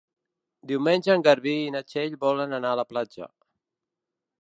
Diumenge 0.71 1.11
en 1.17 1.25
Garbí 1.27 1.53
i 1.67 1.75
na 1.77 1.83
Txell 1.91 2.17
volen 2.27 2.59
anar 2.61 2.75
a 2.77 2.83
la 2.83 2.89
platja. 2.95 3.33